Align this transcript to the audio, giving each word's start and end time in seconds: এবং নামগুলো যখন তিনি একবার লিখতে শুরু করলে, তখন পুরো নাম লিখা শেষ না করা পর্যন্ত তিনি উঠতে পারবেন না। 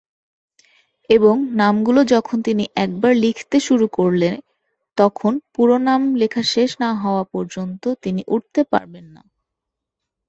এবং 1.09 1.35
নামগুলো 1.53 2.01
যখন 2.13 2.37
তিনি 2.41 2.63
একবার 2.75 3.13
লিখতে 3.17 3.57
শুরু 3.59 3.85
করলে, 3.97 4.29
তখন 4.97 5.31
পুরো 5.53 5.75
নাম 5.87 6.01
লিখা 6.15 6.43
শেষ 6.53 6.69
না 6.79 6.89
করা 6.95 7.23
পর্যন্ত 7.33 7.83
তিনি 8.03 8.21
উঠতে 8.27 8.61
পারবেন 8.71 9.05
না। 9.15 9.21